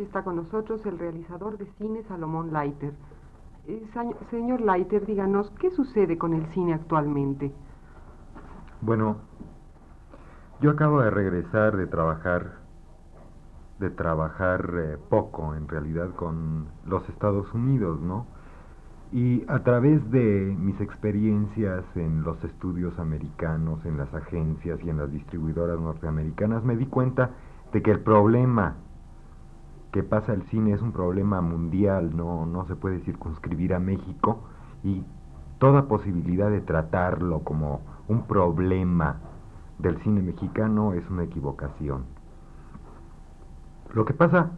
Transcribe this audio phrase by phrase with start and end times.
[0.00, 2.94] Está con nosotros el realizador de cine Salomón Leiter.
[3.66, 3.86] Eh,
[4.30, 7.52] señor Leiter, díganos, ¿qué sucede con el cine actualmente?
[8.80, 9.16] Bueno,
[10.60, 12.52] yo acabo de regresar de trabajar,
[13.78, 18.26] de trabajar eh, poco en realidad con los Estados Unidos, ¿no?
[19.12, 24.96] Y a través de mis experiencias en los estudios americanos, en las agencias y en
[24.96, 27.30] las distribuidoras norteamericanas, me di cuenta
[27.72, 28.76] de que el problema
[29.92, 34.40] que pasa el cine es un problema mundial, no, no se puede circunscribir a México
[34.82, 35.04] y
[35.58, 39.20] toda posibilidad de tratarlo como un problema
[39.78, 42.04] del cine mexicano es una equivocación.
[43.92, 44.52] Lo que pasa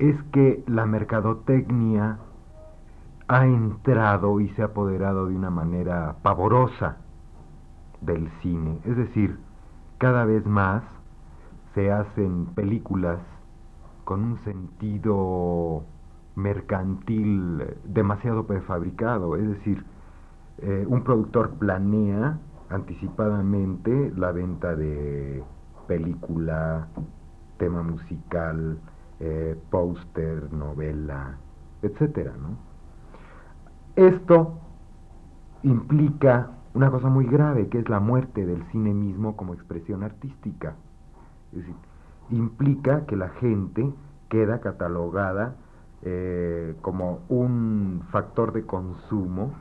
[0.00, 2.18] es que la mercadotecnia
[3.28, 6.96] ha entrado y se ha apoderado de una manera pavorosa
[8.00, 8.80] del cine.
[8.84, 9.38] Es decir,
[9.98, 10.82] cada vez más
[11.74, 13.20] se hacen películas
[14.08, 15.84] con un sentido
[16.34, 19.36] mercantil demasiado prefabricado.
[19.36, 19.84] Es decir,
[20.62, 22.38] eh, un productor planea
[22.70, 25.44] anticipadamente la venta de
[25.86, 26.88] película,
[27.58, 28.78] tema musical,
[29.20, 31.36] eh, póster, novela,
[31.82, 32.56] etcétera, ¿no?
[33.94, 34.58] Esto
[35.64, 40.76] implica una cosa muy grave, que es la muerte del cine mismo como expresión artística.
[41.52, 41.74] Es decir,
[42.30, 43.92] implica que la gente
[44.28, 45.56] queda catalogada
[46.02, 49.52] eh, como un factor de consumo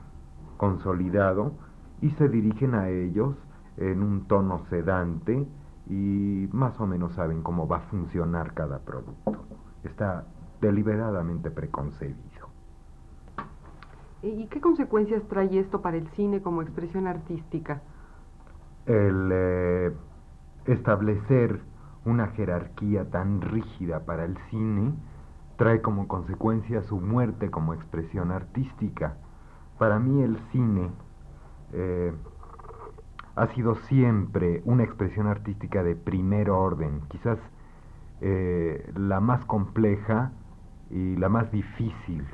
[0.57, 1.53] consolidado
[2.01, 3.35] y se dirigen a ellos
[3.77, 5.47] en un tono sedante
[5.89, 9.45] y más o menos saben cómo va a funcionar cada producto.
[9.83, 10.25] Está
[10.61, 12.47] deliberadamente preconcebido.
[14.21, 17.81] ¿Y qué consecuencias trae esto para el cine como expresión artística?
[18.85, 19.93] El eh,
[20.65, 21.61] establecer
[22.07, 24.93] una jerarquía tan rígida para el cine
[25.57, 29.17] trae como consecuencia su muerte como expresión artística.
[29.77, 30.89] Para mí el cine
[31.73, 32.13] eh,
[33.35, 37.39] ha sido siempre una expresión artística de primer orden, quizás
[38.21, 40.31] eh, la más compleja
[40.89, 42.25] y la más difícil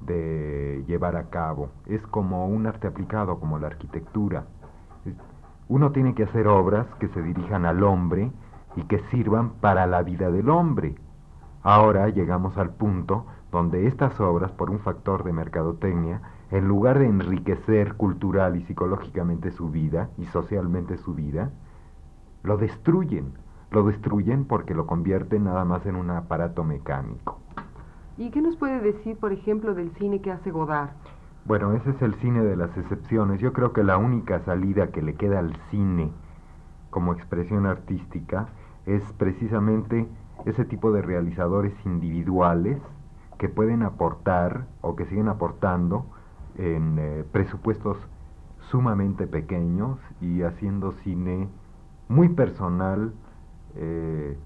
[0.00, 1.70] de llevar a cabo.
[1.86, 4.46] Es como un arte aplicado, como la arquitectura.
[5.68, 8.32] Uno tiene que hacer obras que se dirijan al hombre
[8.76, 10.94] y que sirvan para la vida del hombre.
[11.62, 17.06] Ahora llegamos al punto donde estas obras, por un factor de mercadotecnia, en lugar de
[17.06, 21.50] enriquecer cultural y psicológicamente su vida y socialmente su vida,
[22.42, 23.32] lo destruyen.
[23.70, 27.38] Lo destruyen porque lo convierten nada más en un aparato mecánico.
[28.18, 30.90] ¿Y qué nos puede decir, por ejemplo, del cine que hace Godard?
[31.44, 33.40] Bueno, ese es el cine de las excepciones.
[33.40, 36.12] Yo creo que la única salida que le queda al cine
[36.90, 38.48] como expresión artística
[38.86, 40.06] es precisamente
[40.44, 42.78] ese tipo de realizadores individuales
[43.38, 46.06] que pueden aportar o que siguen aportando
[46.56, 47.96] en eh, presupuestos
[48.70, 51.48] sumamente pequeños y haciendo cine
[52.08, 53.12] muy personal
[53.76, 54.36] eh,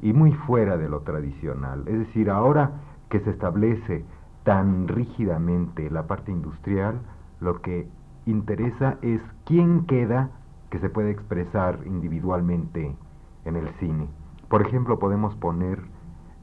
[0.00, 1.84] y muy fuera de lo tradicional.
[1.86, 2.72] Es decir, ahora
[3.08, 4.04] que se establece
[4.44, 7.00] tan rígidamente la parte industrial,
[7.40, 7.88] lo que
[8.26, 10.30] interesa es quién queda
[10.70, 12.96] que se puede expresar individualmente
[13.44, 14.08] en el cine.
[14.48, 15.80] Por ejemplo, podemos poner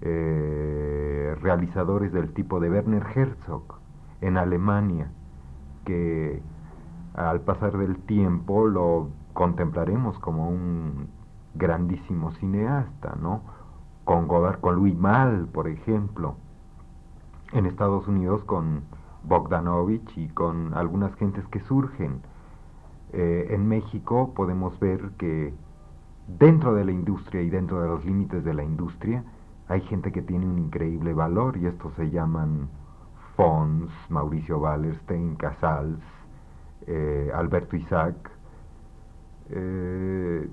[0.01, 3.63] eh, realizadores del tipo de Werner Herzog
[4.21, 5.11] en Alemania,
[5.85, 6.41] que
[7.13, 11.09] al pasar del tiempo lo contemplaremos como un
[11.55, 13.41] grandísimo cineasta, ¿no?
[14.03, 16.35] Con Godard, con Louis Malle, por ejemplo,
[17.53, 18.83] en Estados Unidos con
[19.23, 22.21] Bogdanovich y con algunas gentes que surgen.
[23.13, 25.53] Eh, en México podemos ver que
[26.27, 29.23] dentro de la industria y dentro de los límites de la industria
[29.67, 32.69] hay gente que tiene un increíble valor y estos se llaman
[33.35, 35.99] Fons, Mauricio Wallerstein, Casals,
[36.87, 38.15] eh, Alberto Isaac,
[39.49, 40.49] eh,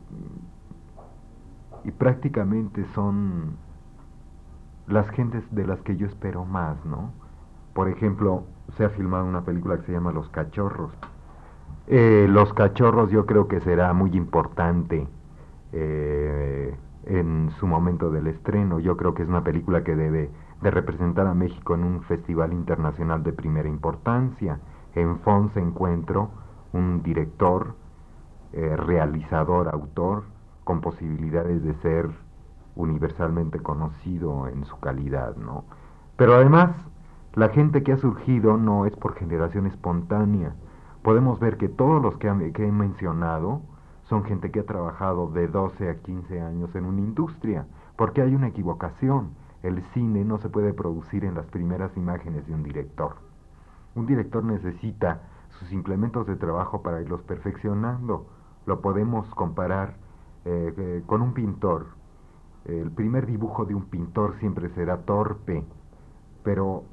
[1.84, 3.56] y prácticamente son
[4.86, 7.12] las gentes de las que yo espero más, ¿no?
[7.72, 8.44] Por ejemplo,
[8.76, 10.92] se ha filmado una película que se llama Los Cachorros,
[11.86, 15.06] Eh, los cachorros yo creo que será muy importante
[15.76, 16.72] eh,
[17.06, 18.78] en su momento del estreno.
[18.78, 20.30] Yo creo que es una película que debe
[20.62, 24.60] de representar a México en un festival internacional de primera importancia.
[24.94, 26.30] En Fons encuentro
[26.72, 27.74] un director,
[28.52, 30.22] eh, realizador, autor,
[30.62, 32.08] con posibilidades de ser
[32.76, 35.64] universalmente conocido en su calidad, ¿no?
[36.16, 36.70] Pero además,
[37.34, 40.54] la gente que ha surgido no es por generación espontánea.
[41.02, 43.60] Podemos ver que todos los que, que he mencionado
[44.14, 47.66] son gente que ha trabajado de 12 a 15 años en una industria,
[47.96, 49.30] porque hay una equivocación.
[49.64, 53.16] El cine no se puede producir en las primeras imágenes de un director.
[53.96, 55.22] Un director necesita
[55.58, 58.28] sus implementos de trabajo para irlos perfeccionando.
[58.66, 59.96] Lo podemos comparar
[60.44, 61.86] eh, eh, con un pintor.
[62.66, 65.64] El primer dibujo de un pintor siempre será torpe,
[66.44, 66.84] pero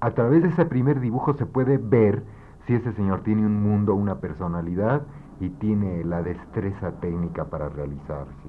[0.00, 2.24] a través de ese primer dibujo se puede ver
[2.66, 5.02] si ese señor tiene un mundo, una personalidad
[5.40, 8.48] y tiene la destreza técnica para realizarse.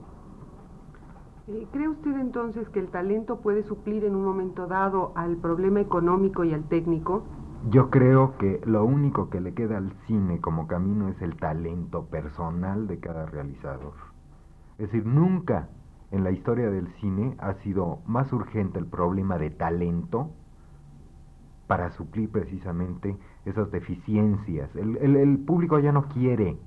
[1.48, 5.80] Eh, ¿Cree usted entonces que el talento puede suplir en un momento dado al problema
[5.80, 7.24] económico y al técnico?
[7.70, 12.06] Yo creo que lo único que le queda al cine como camino es el talento
[12.06, 13.94] personal de cada realizador.
[14.78, 15.70] Es decir, nunca
[16.12, 20.32] en la historia del cine ha sido más urgente el problema de talento
[21.68, 24.70] para suplir precisamente esas deficiencias.
[24.76, 26.58] El, público ya no quiere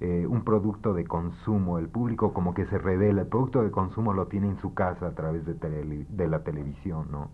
[0.00, 4.14] eh, un producto de consumo, el público como que se revela, el producto de consumo
[4.14, 7.28] lo tiene en su casa a través de, de la televisión, ¿no?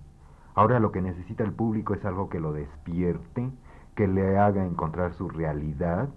[0.54, 3.50] Ahora lo que necesita el público es algo que lo despierte,
[3.94, 6.08] que le haga encontrar su realidad,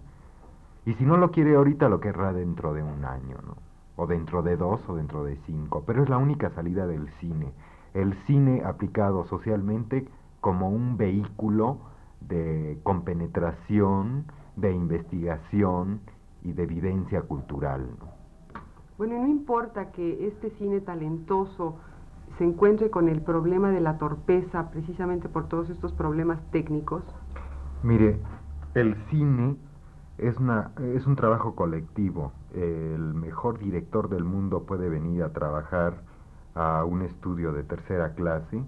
[0.86, 3.56] y si no lo quiere ahorita, lo querrá dentro de un año, ¿no?
[3.96, 7.52] O dentro de dos o dentro de cinco, pero es la única salida del cine.
[7.94, 10.08] El cine aplicado socialmente
[10.40, 11.78] como un vehículo
[12.20, 14.24] de compenetración,
[14.56, 16.00] de investigación
[16.42, 17.86] y de evidencia cultural.
[18.98, 21.76] Bueno, no importa que este cine talentoso
[22.38, 27.02] se encuentre con el problema de la torpeza precisamente por todos estos problemas técnicos.
[27.82, 28.20] Mire,
[28.74, 29.56] el cine
[30.18, 32.32] es, una, es un trabajo colectivo.
[32.54, 36.02] El mejor director del mundo puede venir a trabajar
[36.54, 38.62] a un estudio de tercera clase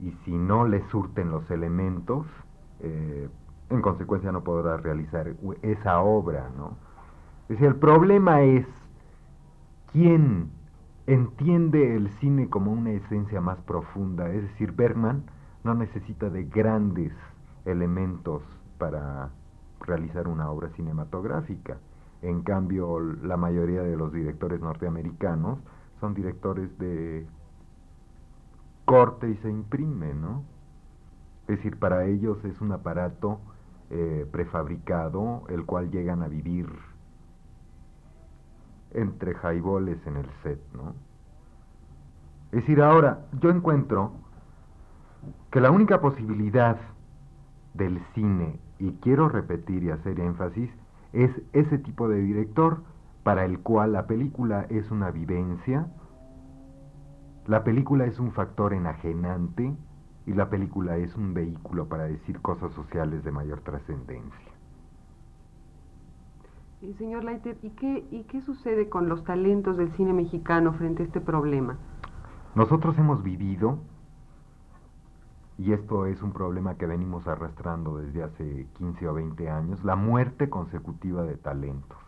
[0.00, 2.26] y si no le surten los elementos,
[2.80, 3.28] eh,
[3.70, 6.76] en consecuencia no podrá realizar esa obra, ¿no?
[7.48, 8.66] Es decir, el problema es
[9.92, 10.50] quién
[11.06, 15.22] entiende el cine como una esencia más profunda, es decir, Bergman
[15.64, 17.12] no necesita de grandes
[17.64, 18.42] elementos
[18.76, 19.30] para
[19.80, 21.78] realizar una obra cinematográfica.
[22.20, 25.58] En cambio, la mayoría de los directores norteamericanos
[26.00, 27.26] son directores de
[28.84, 30.42] corte y se imprime, ¿no?
[31.46, 33.40] Es decir, para ellos es un aparato
[33.88, 36.68] eh, prefabricado, el cual llegan a vivir
[38.92, 40.94] entre jaiboles en el set, ¿no?
[42.52, 44.12] Es decir, ahora yo encuentro
[45.50, 46.78] que la única posibilidad
[47.74, 50.70] del cine, y quiero repetir y hacer énfasis,
[51.12, 52.82] es ese tipo de director
[53.22, 55.86] para el cual la película es una vivencia,
[57.46, 59.74] la película es un factor enajenante
[60.26, 64.57] y la película es un vehículo para decir cosas sociales de mayor trascendencia.
[66.80, 71.02] Y señor Leiter, ¿y qué, ¿y qué sucede con los talentos del cine mexicano frente
[71.02, 71.76] a este problema?
[72.54, 73.78] Nosotros hemos vivido,
[75.58, 79.96] y esto es un problema que venimos arrastrando desde hace 15 o 20 años, la
[79.96, 81.98] muerte consecutiva de talentos.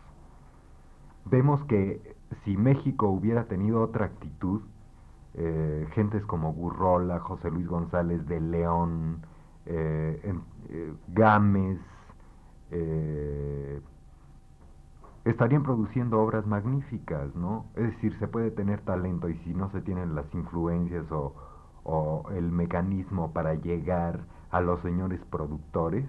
[1.25, 4.61] Vemos que si México hubiera tenido otra actitud,
[5.33, 9.19] eh, gentes como Gurrola, José Luis González de León,
[9.65, 10.33] eh,
[10.69, 11.77] eh, Gámez,
[15.25, 17.65] estarían produciendo obras magníficas, ¿no?
[17.75, 21.33] Es decir, se puede tener talento y si no se tienen las influencias o,
[22.35, 26.05] el mecanismo para llegar a los señores productores,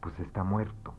[0.00, 0.94] pues está muerto.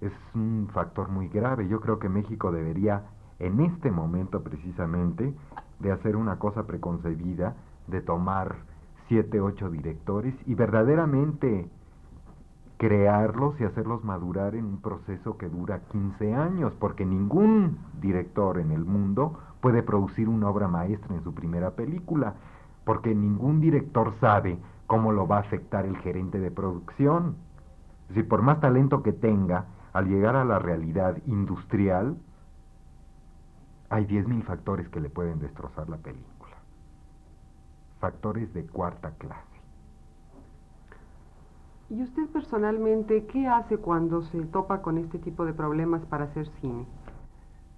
[0.00, 1.68] Es un factor muy grave.
[1.68, 3.04] Yo creo que México debería,
[3.38, 5.34] en este momento precisamente,
[5.80, 7.56] de hacer una cosa preconcebida,
[7.86, 8.56] de tomar
[9.08, 11.70] siete, ocho directores y verdaderamente
[12.78, 18.70] crearlos y hacerlos madurar en un proceso que dura 15 años, porque ningún director en
[18.70, 22.34] el mundo puede producir una obra maestra en su primera película,
[22.84, 27.36] porque ningún director sabe cómo lo va a afectar el gerente de producción.
[28.08, 32.18] Decir, por más talento que tenga, al llegar a la realidad industrial,
[33.88, 36.56] hay 10.000 factores que le pueden destrozar la película.
[38.00, 39.55] Factores de cuarta clase.
[41.88, 46.48] ¿Y usted personalmente qué hace cuando se topa con este tipo de problemas para hacer
[46.60, 46.84] cine?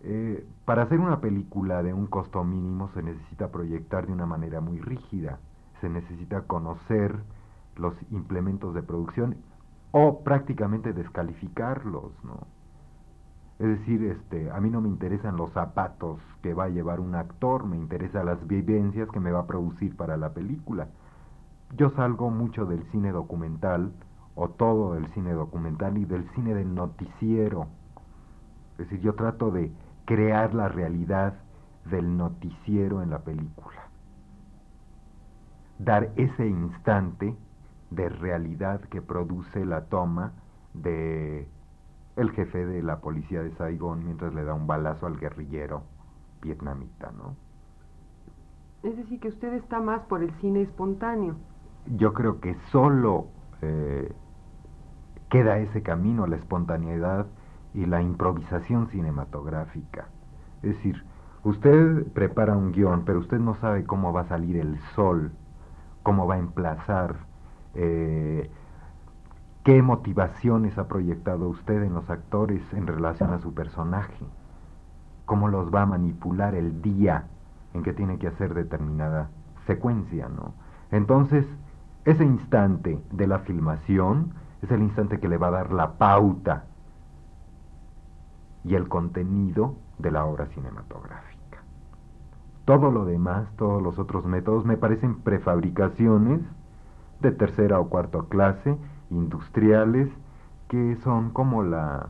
[0.00, 4.60] Eh, para hacer una película de un costo mínimo se necesita proyectar de una manera
[4.60, 5.40] muy rígida,
[5.80, 7.16] se necesita conocer
[7.76, 9.36] los implementos de producción
[9.90, 12.46] o prácticamente descalificarlos, ¿no?
[13.58, 17.16] Es decir, este, a mí no me interesan los zapatos que va a llevar un
[17.16, 20.88] actor, me interesan las vivencias que me va a producir para la película.
[21.76, 23.92] Yo salgo mucho del cine documental,
[24.40, 27.66] o todo del cine documental y del cine del noticiero.
[28.72, 29.72] Es decir, yo trato de
[30.04, 31.34] crear la realidad
[31.90, 33.88] del noticiero en la película.
[35.80, 37.36] Dar ese instante
[37.90, 40.32] de realidad que produce la toma
[40.72, 41.48] de
[42.14, 45.82] el jefe de la policía de Saigón mientras le da un balazo al guerrillero
[46.42, 47.34] vietnamita, ¿no?
[48.84, 51.34] Es decir, que usted está más por el cine espontáneo.
[51.96, 53.26] Yo creo que solo
[53.62, 54.12] eh,
[55.28, 57.26] queda ese camino, la espontaneidad
[57.74, 60.08] y la improvisación cinematográfica.
[60.62, 61.04] Es decir,
[61.44, 65.32] usted prepara un guion, pero usted no sabe cómo va a salir el sol,
[66.02, 67.16] cómo va a emplazar,
[67.74, 68.50] eh,
[69.64, 74.24] qué motivaciones ha proyectado usted en los actores en relación a su personaje,
[75.26, 77.24] cómo los va a manipular el día
[77.74, 79.28] en que tiene que hacer determinada
[79.66, 80.54] secuencia, ¿no?
[80.90, 81.46] Entonces,
[82.04, 86.64] ese instante de la filmación es el instante que le va a dar la pauta
[88.64, 91.62] y el contenido de la obra cinematográfica.
[92.64, 96.40] Todo lo demás, todos los otros métodos me parecen prefabricaciones
[97.20, 98.76] de tercera o cuarta clase,
[99.10, 100.08] industriales,
[100.68, 102.08] que son como la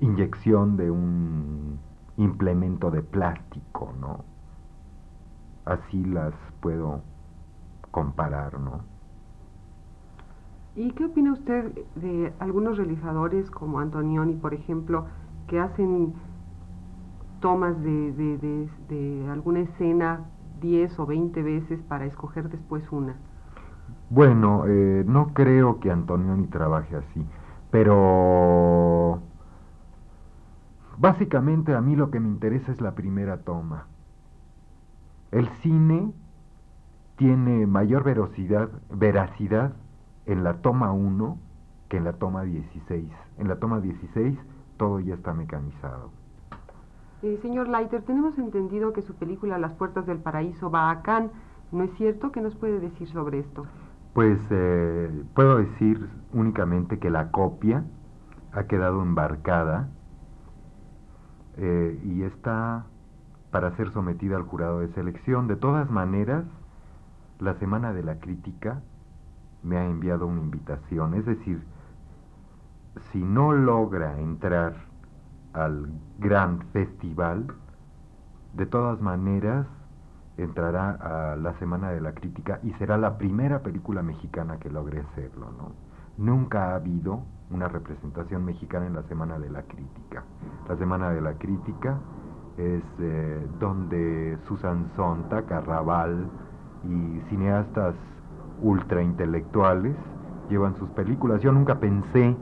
[0.00, 1.78] inyección de un
[2.16, 4.24] implemento de plástico, ¿no?
[5.64, 7.00] Así las puedo
[7.94, 8.80] comparar, ¿no?
[10.74, 15.06] ¿Y qué opina usted de algunos realizadores como Antonioni, por ejemplo,
[15.46, 16.12] que hacen
[17.38, 20.24] tomas de, alguna escena
[20.60, 23.14] 10 o 20 veces para escoger después una?
[24.10, 27.24] Bueno, eh, no creo que Antonioni trabaje así,
[27.70, 29.20] pero
[30.98, 33.86] básicamente a mí lo que me interesa es la primera toma.
[35.30, 36.12] El cine
[37.16, 39.74] tiene mayor verosidad, veracidad
[40.26, 41.38] en la toma 1
[41.88, 43.10] que en la toma 16.
[43.38, 44.38] En la toma 16
[44.76, 46.10] todo ya está mecanizado.
[47.22, 51.30] Eh, señor Leiter, tenemos entendido que su película Las Puertas del Paraíso va a Cannes.
[51.72, 52.32] ¿No es cierto?
[52.32, 53.64] ¿Qué nos puede decir sobre esto?
[54.12, 57.84] Pues eh, puedo decir únicamente que la copia
[58.52, 59.88] ha quedado embarcada
[61.56, 62.86] eh, y está
[63.50, 65.48] para ser sometida al jurado de selección.
[65.48, 66.44] De todas maneras,
[67.38, 68.80] la Semana de la Crítica
[69.62, 71.14] me ha enviado una invitación.
[71.14, 71.62] Es decir,
[73.12, 74.74] si no logra entrar
[75.52, 75.88] al
[76.18, 77.46] gran festival,
[78.54, 79.66] de todas maneras
[80.36, 85.00] entrará a la Semana de la Crítica y será la primera película mexicana que logre
[85.00, 85.72] hacerlo, ¿no?
[86.16, 90.24] Nunca ha habido una representación mexicana en la Semana de la Crítica.
[90.68, 91.98] La Semana de la Crítica
[92.56, 96.28] es eh, donde Susan Sontag, Carraval
[96.88, 97.94] y cineastas
[98.62, 99.94] ultraintelectuales
[100.48, 101.40] llevan sus películas.
[101.42, 102.36] Yo nunca pensé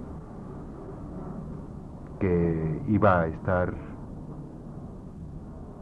[2.20, 3.74] que iba a estar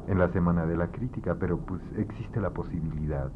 [0.09, 3.31] en la Semana de la Crítica, pero pues existe la posibilidad.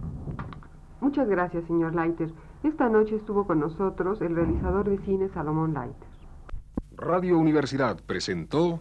[1.00, 2.32] Muchas gracias, señor Leiter.
[2.62, 6.08] Esta noche estuvo con nosotros el realizador de cine Salomón Leiter.
[6.96, 8.80] Radio Universidad presentó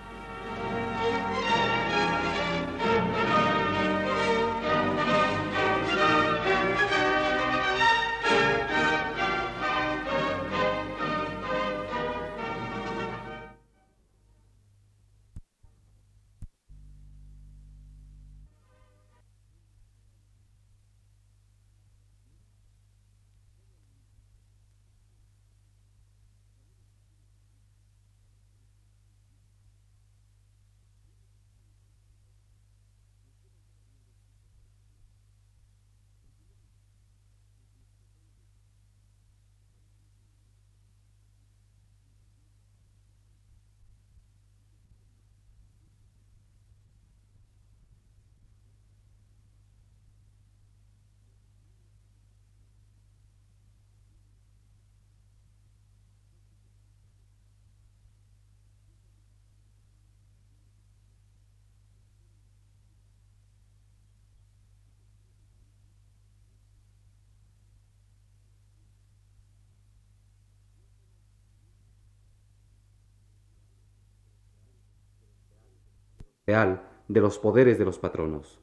[76.47, 78.59] Real de los poderes de los patronos.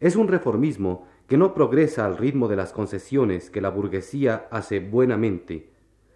[0.00, 4.80] Es un reformismo que no progresa al ritmo de las concesiones que la burguesía hace
[4.80, 5.72] buenamente,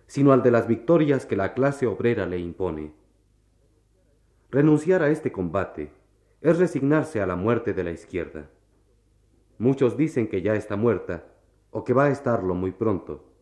[0.06, 2.92] sino al de las victorias que la clase obrera le impone.
[4.50, 5.92] Renunciar a este combate
[6.42, 8.50] es resignarse a la muerte de la izquierda.
[9.56, 11.24] Muchos dicen que ya está muerta
[11.70, 13.32] o que va a estarlo muy pronto,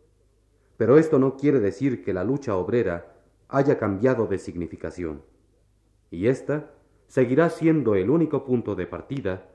[0.76, 3.16] pero esto no quiere decir que la lucha obrera
[3.48, 5.22] haya cambiado de significación,
[6.10, 6.75] y esta
[7.08, 9.48] seguirá siendo el único punto de partida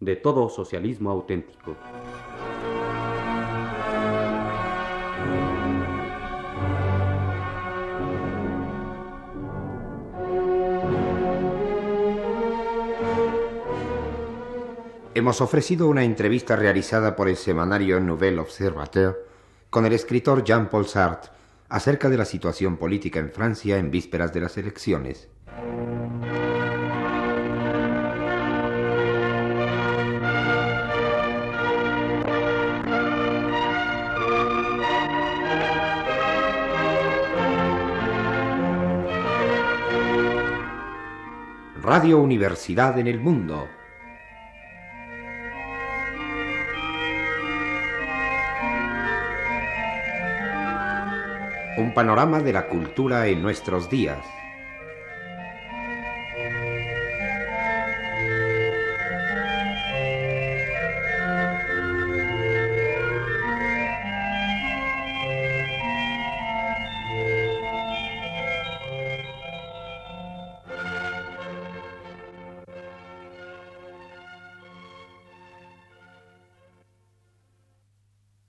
[0.00, 1.76] de todo socialismo auténtico.
[15.14, 19.16] Hemos ofrecido una entrevista realizada por el semanario Nouvel Observateur
[19.70, 21.30] con el escritor Jean-Paul Sartre
[21.70, 25.30] acerca de la situación política en Francia en vísperas de las elecciones.
[41.86, 43.68] Radio Universidad en el Mundo
[51.78, 54.18] un panorama de la cultura en nuestros días.